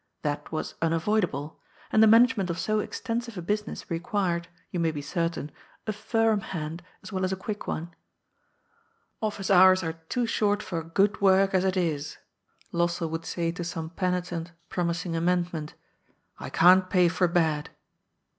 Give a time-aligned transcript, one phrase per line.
[0.23, 5.03] That was unavoidable, and the management of so extensive a business required, you may be
[5.03, 5.51] certain,
[5.85, 7.85] a firm hand as well as a quick one.
[7.85, 7.89] '^
[9.21, 12.17] Office hours are too short for good work, as it is,"
[12.73, 15.75] Lossell would say to some penitent promising amendment;
[16.07, 17.69] *' I can't pay for bad."